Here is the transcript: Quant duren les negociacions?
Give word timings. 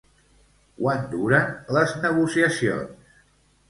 Quant 0.79 1.05
duren 1.13 1.47
les 1.79 1.97
negociacions? 2.09 3.19